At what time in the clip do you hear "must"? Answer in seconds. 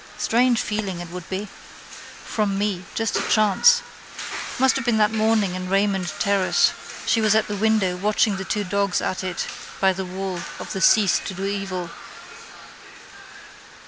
4.57-4.75